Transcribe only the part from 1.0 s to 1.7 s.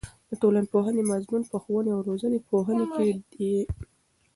مضمون په